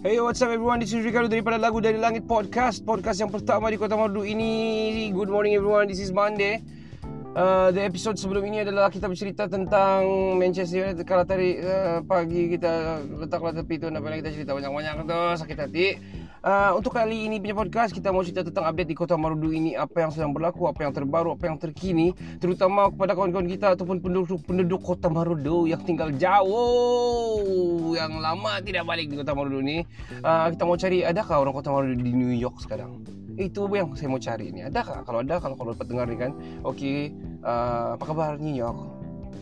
Hey 0.00 0.16
what's 0.16 0.40
up 0.40 0.48
everyone? 0.48 0.80
This 0.80 0.96
is 0.96 1.04
Ricardo 1.04 1.28
daripada 1.28 1.60
Lagu 1.60 1.76
Dari 1.76 2.00
Langit 2.00 2.24
Podcast. 2.24 2.80
Podcast 2.88 3.20
yang 3.20 3.28
pertama 3.28 3.68
di 3.68 3.76
Kota 3.76 4.00
Merdu 4.00 4.24
ini. 4.24 5.12
Good 5.12 5.28
morning 5.28 5.52
everyone. 5.60 5.92
This 5.92 6.00
is 6.00 6.08
Monday. 6.08 6.64
Uh, 7.36 7.68
The 7.68 7.84
episode 7.84 8.16
sebelum 8.16 8.48
ini 8.48 8.64
adalah 8.64 8.88
Kita 8.88 9.12
bercerita 9.12 9.44
tentang 9.46 10.34
Manchester 10.34 10.82
United 10.82 11.04
Kalau 11.04 11.22
tadi 11.28 11.60
uh, 11.60 12.00
pagi 12.02 12.48
kita 12.48 13.04
Letaklah 13.20 13.52
tepi 13.52 13.76
tu. 13.76 13.92
Nak 13.92 14.00
kita 14.00 14.32
cerita 14.32 14.56
banyak-banyak 14.56 15.04
tu. 15.04 15.20
Sakit 15.36 15.56
hati 15.68 15.86
Uh, 16.40 16.72
untuk 16.72 16.96
kali 16.96 17.28
ini 17.28 17.36
punya 17.36 17.52
podcast 17.52 17.92
kita 17.92 18.08
mau 18.08 18.24
cerita 18.24 18.40
tentang 18.40 18.64
update 18.64 18.88
di 18.88 18.96
Kota 18.96 19.12
Marudu 19.12 19.52
ini 19.52 19.76
apa 19.76 20.00
yang 20.00 20.08
sedang 20.08 20.32
berlaku, 20.32 20.72
apa 20.72 20.88
yang 20.88 20.92
terbaru, 20.96 21.36
apa 21.36 21.44
yang 21.52 21.60
terkini 21.60 22.16
terutama 22.40 22.88
kepada 22.88 23.12
kawan-kawan 23.12 23.44
kita 23.44 23.76
ataupun 23.76 24.00
penduduk-penduduk 24.00 24.80
Kota 24.80 25.12
Marudu 25.12 25.68
yang 25.68 25.84
tinggal 25.84 26.08
jauh 26.16 27.92
yang 27.92 28.24
lama 28.24 28.56
tidak 28.64 28.88
balik 28.88 29.12
di 29.12 29.20
Kota 29.20 29.36
Marudu 29.36 29.60
ini. 29.60 29.84
Uh, 30.24 30.48
kita 30.48 30.64
mau 30.64 30.80
cari 30.80 31.04
adakah 31.04 31.36
orang 31.44 31.54
Kota 31.60 31.68
Marudu 31.76 31.94
di 32.00 32.12
New 32.16 32.32
York 32.32 32.56
sekarang? 32.64 33.04
Itu 33.36 33.68
yang 33.76 33.92
saya 33.92 34.08
mau 34.08 34.16
cari 34.16 34.48
ini. 34.48 34.64
Adakah? 34.64 35.04
Kalau 35.04 35.20
ada 35.20 35.44
kalau 35.44 35.60
kalau 35.60 35.76
dapat 35.76 35.86
dengar 35.92 36.08
ni 36.08 36.16
kan. 36.16 36.32
Okey, 36.64 37.12
uh, 37.44 38.00
apa 38.00 38.04
kabar 38.08 38.40
New 38.40 38.56
York? 38.56 38.80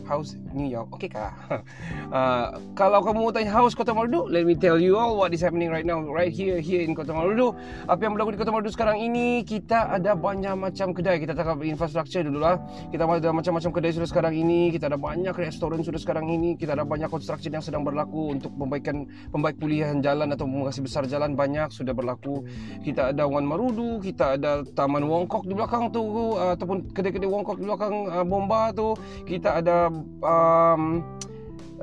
House 0.03 0.35
New 0.53 0.67
York. 0.67 0.89
Okay 0.95 1.09
kah? 1.11 1.33
Uh, 2.09 2.57
kalau 2.73 3.05
kamu 3.05 3.21
mau 3.21 3.29
tanya 3.29 3.53
House 3.53 3.77
Kota 3.77 3.93
Marudu, 3.93 4.25
let 4.33 4.41
me 4.41 4.57
tell 4.57 4.81
you 4.81 4.97
all 4.97 5.13
what 5.13 5.29
is 5.29 5.45
happening 5.45 5.69
right 5.69 5.85
now 5.85 6.01
right 6.01 6.33
here 6.33 6.57
here 6.57 6.81
in 6.81 6.97
Kota 6.97 7.13
Marudu. 7.13 7.53
Apa 7.85 8.09
yang 8.09 8.17
berlaku 8.17 8.33
di 8.33 8.39
Kota 8.41 8.49
Marudu 8.49 8.73
sekarang 8.73 8.97
ini, 8.97 9.45
kita 9.45 9.93
ada 9.93 10.17
banyak 10.17 10.57
macam 10.57 10.89
kedai. 10.89 11.21
Kita 11.21 11.37
cakap 11.37 11.61
infrastruktur 11.61 12.25
dulu 12.25 12.41
lah. 12.41 12.57
Kita 12.89 13.05
ada 13.05 13.29
macam-macam 13.29 13.69
kedai 13.69 13.93
sudah 13.93 14.09
sekarang 14.09 14.33
ini. 14.33 14.73
Kita 14.73 14.89
ada 14.89 14.97
banyak 14.97 15.37
restoran 15.37 15.85
sudah 15.85 16.01
sekarang 16.01 16.33
ini. 16.33 16.57
Kita 16.57 16.73
ada 16.73 16.81
banyak 16.81 17.13
konstruksi 17.13 17.53
yang 17.53 17.61
sedang 17.61 17.85
berlaku 17.85 18.33
untuk 18.33 18.49
membaikkan 18.57 19.05
pembaik 19.29 19.61
pulihan 19.61 20.01
jalan 20.01 20.33
atau 20.33 20.49
mengasih 20.49 20.81
besar 20.81 21.05
jalan 21.05 21.37
banyak 21.37 21.69
sudah 21.69 21.93
berlaku. 21.93 22.41
Kita 22.81 23.13
ada 23.13 23.29
Wan 23.29 23.45
Marudu, 23.45 24.01
kita 24.01 24.33
ada 24.33 24.65
Taman 24.73 25.05
Wongkok 25.05 25.45
di 25.45 25.53
belakang 25.53 25.93
tu 25.93 26.01
uh, 26.33 26.57
ataupun 26.57 26.89
kedai-kedai 26.89 27.29
Wongkok 27.29 27.61
di 27.61 27.69
belakang 27.69 28.09
uh, 28.09 28.25
Bomba 28.25 28.73
tu. 28.73 28.97
Kita 29.29 29.61
ada 29.61 29.93
um, 30.39 31.03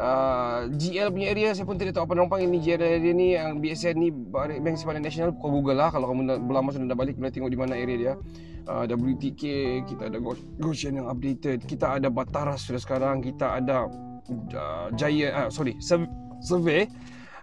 uh, 0.00 0.64
GL 0.72 1.12
punya 1.12 1.28
area 1.36 1.52
saya 1.52 1.68
pun 1.68 1.76
tidak 1.76 1.96
tahu 1.96 2.08
apa 2.08 2.14
nampak 2.16 2.40
ini 2.40 2.56
GL 2.64 2.80
area 2.80 3.12
ni 3.12 3.36
yang 3.36 3.60
BSN 3.60 3.94
ni 4.00 4.08
Bank 4.12 4.80
Simpanan 4.80 5.04
Nasional 5.04 5.36
kau 5.36 5.52
google 5.52 5.76
lah. 5.76 5.92
Kalau 5.92 6.08
kamu 6.08 6.20
nak 6.24 6.38
berlama 6.48 6.72
sudah 6.72 6.88
nak 6.88 6.98
balik 6.98 7.20
boleh 7.20 7.32
tengok 7.32 7.50
di 7.52 7.58
mana 7.58 7.72
area 7.76 7.96
dia. 7.96 8.14
Uh, 8.66 8.82
WTK 8.88 9.42
kita 9.86 10.10
ada 10.10 10.18
Goshen 10.58 10.98
yang 10.98 11.06
updated. 11.12 11.68
Kita 11.68 12.00
ada 12.00 12.08
Bataras 12.10 12.66
sudah 12.66 12.80
sekarang. 12.80 13.22
Kita 13.22 13.60
ada 13.60 13.86
uh, 14.56 14.88
Jaya 14.96 15.46
uh, 15.46 15.48
sorry 15.52 15.76
survey. 16.40 16.88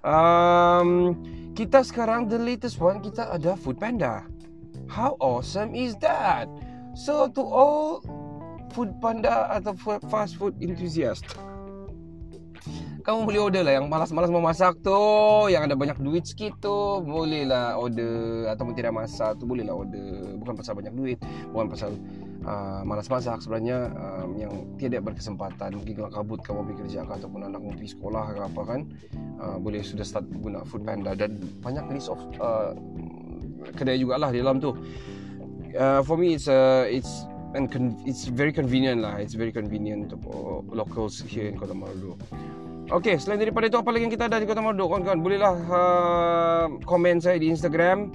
Um, 0.03 1.15
kita 1.55 1.85
sekarang 1.85 2.27
the 2.27 2.35
latest 2.35 2.81
one 2.81 2.99
kita 2.99 3.29
ada 3.31 3.55
Food 3.55 3.79
Panda 3.79 4.27
how 4.93 5.17
awesome 5.19 5.75
is 5.75 5.95
that? 5.97 6.47
So 6.93 7.27
to 7.33 7.41
all 7.41 8.05
food 8.73 8.89
panda 8.97 9.47
atau 9.53 9.77
fast 10.09 10.35
food 10.35 10.57
enthusiast. 10.59 11.23
Kamu 13.03 13.27
boleh 13.27 13.51
order 13.51 13.67
lah 13.67 13.83
yang 13.83 13.91
malas-malas 13.91 14.31
memasak 14.31 14.79
tu 14.79 14.95
yang 15.51 15.67
ada 15.67 15.75
banyak 15.75 15.99
duit 15.99 16.23
sikit 16.23 16.55
tu. 16.63 17.03
Boleh 17.03 17.43
lah 17.43 17.75
order 17.75 18.47
ataupun 18.47 18.71
tidak 18.79 18.95
masak 18.95 19.35
tu 19.35 19.43
boleh 19.43 19.67
lah 19.67 19.75
order. 19.75 20.39
Bukan 20.39 20.55
pasal 20.55 20.79
banyak 20.79 20.95
duit 20.95 21.19
bukan 21.51 21.67
pasal 21.67 21.91
uh, 22.47 22.79
malas 22.87 23.11
masak 23.11 23.43
sebenarnya 23.43 23.91
uh, 23.91 24.23
yang 24.39 24.55
tidak 24.79 25.03
berkesempatan. 25.03 25.75
Mungkin 25.75 25.99
kalau 25.99 26.11
kabut 26.15 26.39
kamu 26.47 26.63
pergi 26.63 26.79
kerja 26.87 26.99
kah, 27.03 27.19
ataupun 27.19 27.43
anak 27.43 27.59
pergi 27.75 27.91
sekolah 27.91 28.25
ke 28.31 28.39
apa 28.39 28.61
kan 28.63 28.79
uh, 29.35 29.57
boleh 29.59 29.83
sudah 29.83 30.07
start 30.07 30.23
guna 30.39 30.63
food 30.63 30.87
panda. 30.87 31.11
Dan 31.11 31.43
banyak 31.59 31.83
list 31.91 32.07
of 32.07 32.23
uh, 32.39 32.71
kedai 33.75 33.99
jugalah 33.99 34.31
di 34.31 34.39
dalam 34.39 34.63
tu. 34.63 34.79
Uh, 35.75 35.99
for 36.07 36.15
me 36.15 36.39
it's 36.39 36.47
uh, 36.47 36.87
it's 36.87 37.27
and 37.53 37.69
con- 37.71 37.97
it's 38.05 38.25
very 38.25 38.51
convenient 38.51 39.01
lah. 39.01 39.21
It's 39.21 39.37
very 39.37 39.53
convenient 39.53 40.09
untuk 40.09 40.21
locals 40.73 41.21
here 41.21 41.49
in 41.49 41.55
Kota 41.57 41.73
Marudu. 41.73 42.17
Okay, 42.91 43.15
selain 43.15 43.39
daripada 43.39 43.71
itu 43.71 43.79
apa 43.79 43.89
lagi 43.89 44.03
yang 44.05 44.13
kita 44.13 44.27
ada 44.27 44.37
di 44.41 44.45
Kota 44.45 44.59
Marudu? 44.59 44.91
Kawan-kawan, 44.91 45.19
bolehlah 45.23 45.55
uh, 45.71 46.65
komen 46.83 47.21
saya 47.23 47.39
di 47.39 47.49
Instagram. 47.49 48.11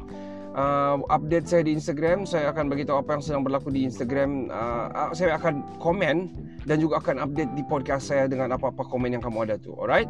Uh, 0.58 1.04
update 1.12 1.46
saya 1.46 1.62
di 1.62 1.76
Instagram 1.76 2.26
Saya 2.26 2.50
akan 2.50 2.72
bagi 2.72 2.82
tahu 2.82 2.98
apa 2.98 3.14
yang 3.14 3.22
sedang 3.22 3.42
berlaku 3.46 3.70
di 3.70 3.86
Instagram 3.86 4.50
uh, 4.50 4.90
uh, 4.90 5.10
Saya 5.14 5.38
akan 5.38 5.62
komen 5.78 6.34
Dan 6.66 6.82
juga 6.82 6.98
akan 6.98 7.20
update 7.20 7.52
di 7.54 7.62
podcast 7.62 8.10
saya 8.10 8.26
Dengan 8.26 8.56
apa-apa 8.56 8.82
komen 8.90 9.12
yang 9.12 9.22
kamu 9.22 9.44
ada 9.44 9.54
tu 9.60 9.76
Alright 9.78 10.08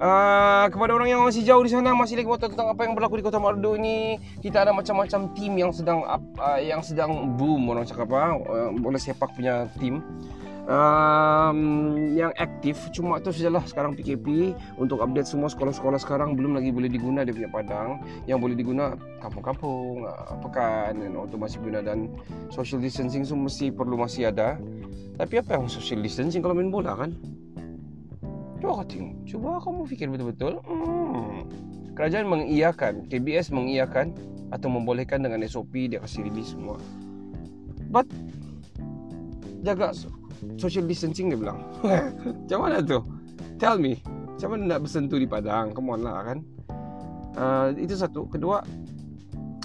Uh, 0.00 0.64
kepada 0.72 0.96
orang 0.96 1.12
yang 1.12 1.20
masih 1.20 1.44
jauh 1.44 1.60
di 1.60 1.68
sana 1.68 1.92
masih 1.92 2.16
lagi 2.16 2.24
tahu 2.24 2.56
tentang 2.56 2.72
apa 2.72 2.88
yang 2.88 2.96
berlaku 2.96 3.20
di 3.20 3.24
Kota 3.28 3.36
Marudu 3.36 3.76
ini 3.76 4.16
kita 4.40 4.64
ada 4.64 4.72
macam-macam 4.72 5.28
tim 5.36 5.52
yang 5.60 5.76
sedang 5.76 6.00
uh, 6.08 6.56
yang 6.56 6.80
sedang 6.80 7.36
boom 7.36 7.68
orang 7.68 7.84
cakap 7.84 8.08
uh, 8.08 8.72
boleh 8.80 8.96
sepak 8.96 9.36
punya 9.36 9.68
tim. 9.76 10.00
Um, 10.64 11.98
yang 12.16 12.32
aktif 12.40 12.78
cuma 12.96 13.20
tu 13.20 13.28
sajalah 13.28 13.60
sekarang 13.68 13.92
PKP 13.92 14.56
untuk 14.80 15.04
update 15.04 15.28
semua 15.28 15.52
sekolah-sekolah 15.52 16.00
sekarang 16.00 16.32
belum 16.32 16.56
lagi 16.56 16.72
boleh 16.72 16.88
diguna 16.88 17.20
dia 17.20 17.36
punya 17.36 17.52
padang. 17.52 18.00
Yang 18.24 18.38
boleh 18.40 18.56
diguna 18.56 18.84
kampung-kampung 19.20 20.08
uh, 20.08 20.32
pekan 20.40 20.96
you 20.96 21.12
know, 21.12 21.28
masih 21.36 21.60
guna. 21.60 21.84
Dan 21.84 22.08
social 22.48 22.80
distancing 22.80 23.28
semua 23.28 23.52
mesti 23.52 23.68
perlu 23.68 24.00
masih 24.00 24.32
ada. 24.32 24.56
Tapi 25.20 25.44
apa 25.44 25.60
yang 25.60 25.68
social 25.68 26.00
distancing 26.00 26.40
kalau 26.40 26.56
main 26.56 26.72
bola 26.72 26.96
kan 26.96 27.12
Cuba 28.60 28.76
kau 28.76 28.84
tengok. 28.84 29.14
Cuba 29.24 29.50
kamu 29.56 29.80
fikir 29.88 30.06
betul-betul. 30.12 30.60
Hmm. 30.68 31.48
Kerajaan 31.96 32.28
mengiyakan 32.28 33.08
KBS 33.08 33.50
mengiyakan 33.56 34.12
Atau 34.52 34.70
membolehkan 34.70 35.24
dengan 35.24 35.40
SOP 35.48 35.88
Dia 35.88 35.96
kasih 36.04 36.28
release 36.28 36.52
semua. 36.52 36.76
But 37.88 38.04
Jaga 39.64 39.96
Social 40.60 40.84
distancing 40.84 41.32
dia 41.32 41.40
bilang. 41.40 41.64
Macam 42.44 42.58
mana 42.60 42.84
tu? 42.84 43.00
Tell 43.56 43.80
me. 43.80 43.96
Macam 44.36 44.48
mana 44.52 44.76
nak 44.76 44.80
bersentuh 44.84 45.16
di 45.16 45.24
padang? 45.24 45.72
Come 45.72 45.96
on 45.96 46.04
lah 46.04 46.20
kan? 46.20 46.38
Uh, 47.40 47.72
Itu 47.80 47.96
satu. 47.96 48.28
Kedua 48.28 48.60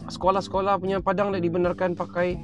Sekolah-sekolah 0.07 0.79
punya 0.79 1.03
padang 1.03 1.35
Dah 1.35 1.43
dibenarkan 1.43 1.99
pakai 1.99 2.39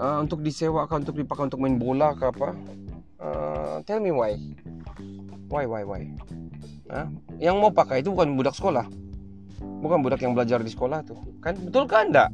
uh, 0.00 0.24
Untuk 0.24 0.40
disewakan 0.40 1.04
Untuk 1.04 1.20
dipakai 1.20 1.52
untuk 1.52 1.60
main 1.60 1.76
bola 1.76 2.16
ke 2.16 2.24
apa? 2.24 2.56
Uh, 3.20 3.76
Tell 3.84 4.00
me 4.00 4.12
why 4.12 4.32
Why, 5.48 5.64
why, 5.64 5.82
why? 5.84 6.02
Ha? 6.92 7.08
Yang 7.40 7.56
mau 7.60 7.72
pakai 7.72 8.04
itu 8.04 8.12
bukan 8.12 8.36
budak 8.36 8.56
sekolah. 8.56 8.84
Bukan 9.80 10.04
budak 10.04 10.20
yang 10.20 10.36
belajar 10.36 10.60
di 10.60 10.68
sekolah 10.68 11.04
tu. 11.04 11.16
Kan? 11.40 11.56
Betul 11.60 11.88
kan 11.88 12.12
enggak? 12.12 12.30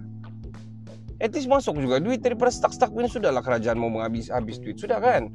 Least 1.22 1.48
masuk 1.48 1.80
juga 1.80 2.02
duit 2.02 2.20
daripada 2.20 2.52
stuck-stuck 2.52 2.92
pun 2.92 3.08
sudahlah 3.08 3.40
kerajaan 3.40 3.80
mau 3.80 3.88
menghabis 3.88 4.28
habis 4.28 4.60
duit. 4.60 4.76
Sudah 4.76 5.00
kan? 5.00 5.32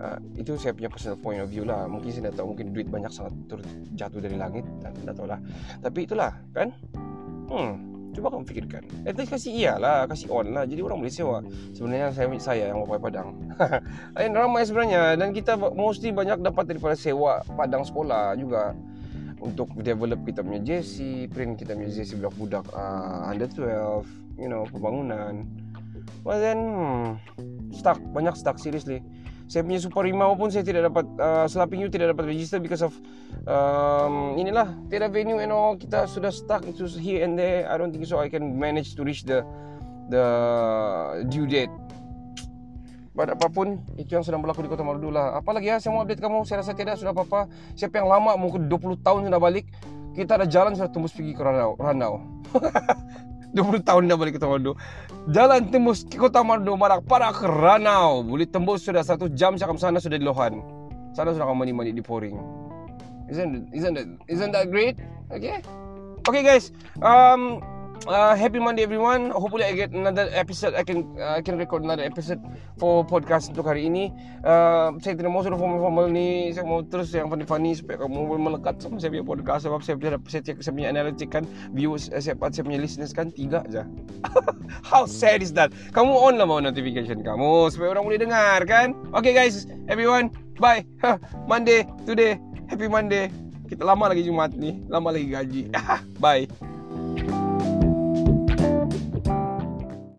Uh, 0.00 0.16
itu 0.38 0.56
saya 0.56 0.72
punya 0.72 0.88
personal 0.88 1.18
point 1.18 1.42
of 1.42 1.50
view 1.50 1.66
lah. 1.66 1.88
Mungkin 1.90 2.08
saya 2.14 2.30
tak 2.32 2.40
tahu 2.40 2.54
mungkin 2.54 2.72
duit 2.72 2.88
banyak 2.88 3.10
sangat 3.10 3.34
jatuh 3.98 4.20
dari 4.22 4.36
langit. 4.38 4.64
Tak 4.80 5.14
tahu 5.16 5.26
lah. 5.26 5.40
Tapi 5.82 5.98
itulah 6.06 6.32
kan? 6.54 6.70
Hmm. 7.50 7.89
Cuba 8.10 8.26
kamu 8.30 8.44
fikirkan. 8.46 8.82
At 9.06 9.14
least 9.14 9.30
kasih 9.30 9.52
iya 9.54 9.72
lah 9.78 10.06
Kasih 10.10 10.28
on 10.30 10.50
lah. 10.50 10.64
Jadi 10.66 10.80
orang 10.82 10.98
boleh 11.02 11.14
sewa. 11.14 11.38
Sebenarnya 11.72 12.10
saya, 12.10 12.26
saya 12.42 12.64
yang 12.74 12.82
pakai 12.86 13.02
padang. 13.02 13.28
Lain 14.18 14.32
ramai 14.34 14.62
sebenarnya. 14.66 15.14
Dan 15.14 15.30
kita 15.30 15.54
mesti 15.56 16.10
banyak 16.10 16.42
dapat 16.42 16.64
daripada 16.70 16.96
sewa 16.98 17.42
Padang 17.54 17.86
sekolah 17.86 18.34
juga. 18.34 18.74
Untuk 19.40 19.72
develop 19.80 20.20
kita 20.28 20.44
punya 20.44 20.60
JC 20.60 21.24
Print 21.32 21.56
kita 21.56 21.72
punya 21.72 21.88
JC 21.88 22.20
budak-budak 22.20 22.66
uh, 22.76 23.24
Under 23.24 23.48
12 23.48 24.04
You 24.36 24.52
know 24.52 24.68
Pembangunan. 24.68 25.48
But 26.20 26.44
then 26.44 26.58
hmm, 26.60 27.04
Stuck 27.70 27.98
Banyak 28.12 28.34
stuck 28.36 28.58
seriously 28.58 29.02
saya 29.50 29.66
punya 29.66 29.82
super 29.82 30.06
rimau 30.06 30.38
pun 30.38 30.46
saya 30.46 30.62
tidak 30.62 30.94
dapat 30.94 31.10
uh, 31.18 31.42
selaping 31.50 31.82
you 31.82 31.90
tidak 31.90 32.14
dapat 32.14 32.30
register 32.30 32.62
because 32.62 32.86
of 32.86 32.94
um, 33.50 34.38
inilah 34.38 34.70
tidak 34.86 35.10
venue 35.10 35.42
and 35.42 35.50
all 35.50 35.74
kita 35.74 36.06
sudah 36.06 36.30
stuck 36.30 36.62
itu 36.70 36.86
here 37.02 37.26
and 37.26 37.34
there 37.34 37.66
I 37.66 37.74
don't 37.74 37.90
think 37.90 38.06
so 38.06 38.22
I 38.22 38.30
can 38.30 38.54
manage 38.54 38.94
to 38.94 39.02
reach 39.02 39.26
the 39.26 39.42
the 40.06 40.22
due 41.26 41.50
date 41.50 41.74
But 43.10 43.34
apapun 43.34 43.82
itu 43.98 44.14
yang 44.14 44.22
sedang 44.22 44.38
berlaku 44.38 44.64
di 44.64 44.70
Kota 44.70 44.86
Marudu 44.86 45.10
lah. 45.10 45.34
Apalagi 45.34 45.66
ya 45.66 45.82
saya 45.82 45.92
mau 45.92 46.06
update 46.06 46.22
kamu 46.22 46.46
saya 46.46 46.62
rasa 46.62 46.78
tidak 46.78 46.94
sudah 46.94 47.10
apa-apa. 47.10 47.50
Siapa 47.74 47.98
yang 47.98 48.06
lama 48.06 48.38
mungkin 48.38 48.70
20 48.70 49.02
tahun 49.02 49.26
sudah 49.26 49.40
balik 49.42 49.66
kita 50.14 50.38
ada 50.38 50.46
jalan 50.46 50.78
sudah 50.78 50.88
tembus 50.88 51.12
pergi 51.12 51.34
ke. 51.34 51.42
Ranau. 51.42 52.22
20 53.52 53.82
tahun 53.82 54.06
dah 54.06 54.16
balik 54.18 54.38
ke 54.38 54.40
Tamandu 54.40 54.78
Jalan 55.28 55.68
tembus 55.68 56.06
ke 56.08 56.16
Kota 56.16 56.40
Mandu 56.40 56.74
Marak 56.80 57.04
para 57.04 57.28
ke 57.30 57.44
Ranau. 57.44 58.24
Boleh 58.24 58.48
tembus 58.48 58.82
sudah 58.82 59.04
satu 59.04 59.28
jam 59.36 59.54
cakap 59.60 59.76
sana 59.76 60.00
sudah 60.00 60.16
di 60.16 60.24
Lohan. 60.24 60.64
Sana 61.12 61.36
sudah 61.36 61.44
kamu 61.44 61.66
mandi-mandi 61.66 61.92
di 61.92 62.02
Poring. 62.02 62.40
Isn't, 63.28 63.68
isn't, 63.70 63.94
that, 63.94 64.08
isn't 64.26 64.50
that 64.56 64.72
great? 64.72 64.98
Okay. 65.30 65.62
Okay 66.26 66.42
guys. 66.42 66.74
Um, 67.04 67.62
uh, 68.06 68.36
happy 68.36 68.58
Monday 68.58 68.82
everyone. 68.82 69.30
Hopefully 69.30 69.64
I 69.64 69.72
get 69.72 69.90
another 69.90 70.28
episode. 70.32 70.74
I 70.74 70.84
can 70.84 71.04
uh, 71.18 71.36
I 71.36 71.42
can 71.42 71.58
record 71.58 71.82
another 71.82 72.04
episode 72.04 72.40
for 72.78 73.04
podcast 73.04 73.52
untuk 73.52 73.66
hari 73.68 73.88
ini. 73.88 74.14
Uh, 74.44 74.96
saya 75.02 75.18
tidak 75.18 75.32
mau 75.32 75.42
suruh 75.44 75.58
formal-formal 75.58 76.08
ni. 76.08 76.54
Saya 76.54 76.64
mau 76.64 76.80
terus 76.86 77.12
yang 77.12 77.28
funny-funny 77.28 77.76
supaya 77.76 78.00
kamu 78.00 78.38
melekat 78.40 78.80
sama 78.80 78.96
saya 79.02 79.12
punya 79.12 79.26
podcast 79.26 79.62
sebab 79.68 79.80
saya 79.84 79.94
punya 79.98 80.10
saya, 80.28 80.42
cek, 80.44 80.56
saya 80.62 80.72
punya 80.72 80.88
analytic 80.88 81.28
kan 81.28 81.44
views 81.74 82.08
saya, 82.08 82.36
saya 82.36 82.64
punya 82.64 82.78
listeners 82.80 83.12
kan 83.12 83.28
tiga 83.34 83.64
aja. 83.68 83.84
How 84.90 85.04
sad 85.04 85.42
is 85.42 85.52
that? 85.58 85.74
Kamu 85.92 86.14
on 86.14 86.38
lah 86.38 86.46
mau 86.46 86.62
notification 86.62 87.20
kamu 87.26 87.74
supaya 87.74 87.98
orang 87.98 88.04
boleh 88.06 88.20
dengar 88.20 88.62
kan? 88.64 88.94
Okay 89.12 89.34
guys, 89.34 89.66
everyone, 89.90 90.30
bye. 90.62 90.86
Monday 91.50 91.84
today. 92.06 92.38
Happy 92.70 92.86
Monday. 92.86 93.26
Kita 93.66 93.82
lama 93.86 94.10
lagi 94.10 94.26
Jumat 94.26 94.54
ni. 94.54 94.82
Lama 94.86 95.10
lagi 95.14 95.26
gaji. 95.30 95.62
Bye. 96.22 97.39